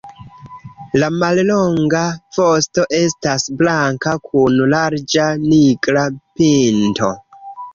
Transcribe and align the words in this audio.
La 1.01 1.09
mallonga 1.23 2.01
vosto 2.37 2.87
estas 3.01 3.45
blanka 3.61 4.15
kun 4.31 4.59
larĝa 4.75 5.29
nigra 5.45 6.09
pinto. 6.41 7.13